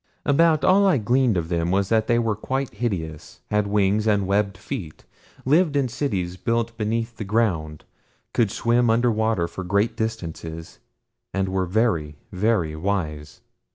About 0.25 0.65
all 0.65 0.87
I 0.87 0.97
gleaned 0.97 1.37
of 1.37 1.49
them 1.49 1.69
was 1.69 1.89
that 1.89 2.07
they 2.07 2.17
were 2.17 2.35
quite 2.35 2.73
hideous, 2.73 3.41
had 3.51 3.67
wings, 3.67 4.07
and 4.07 4.25
webbed 4.25 4.57
feet; 4.57 5.05
lived 5.45 5.75
in 5.75 5.87
cities 5.87 6.37
built 6.37 6.75
beneath 6.75 7.17
the 7.17 7.23
ground; 7.23 7.85
could 8.33 8.49
swim 8.49 8.89
under 8.89 9.11
water 9.11 9.47
for 9.47 9.63
great 9.63 9.95
distances, 9.95 10.79
and 11.35 11.49
were 11.49 11.67
very, 11.67 12.15
very 12.31 12.75
wise. 12.75 13.41